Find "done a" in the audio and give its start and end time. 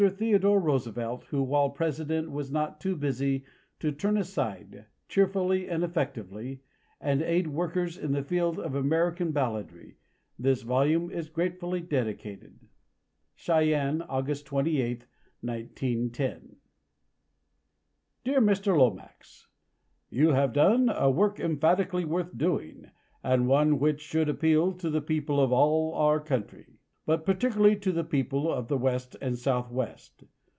20.51-21.11